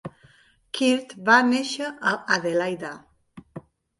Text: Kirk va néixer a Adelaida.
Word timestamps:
Kirk 0.77 1.13
va 1.27 1.35
néixer 1.51 1.91
a 2.11 2.15
Adelaida. 2.37 2.93